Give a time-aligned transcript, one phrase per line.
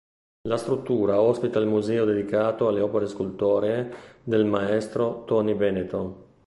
[0.47, 3.93] La struttura ospita il museo dedicato alle opere scultoree
[4.23, 6.15] del maestro Toni Benetton.